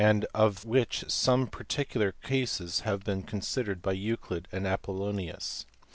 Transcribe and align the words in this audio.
and 0.03 0.25
of 0.33 0.65
which 0.65 1.05
some 1.07 1.45
particular 1.45 2.11
cases 2.23 2.79
had 2.79 3.03
been 3.03 3.21
considered 3.21 3.83
by 3.83 3.91
Euclid 3.91 4.47
and 4.51 4.65
Apollonius. 4.65 5.67